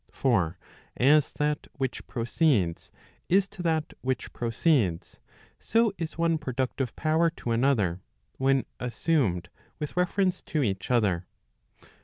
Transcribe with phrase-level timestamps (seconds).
[0.09, 0.57] For
[0.97, 2.91] as that which proceeds
[3.29, 5.19] is to that which proceeds,
[5.59, 8.01] so is one productive power to another,
[8.37, 11.27] when assumed with reference to each other.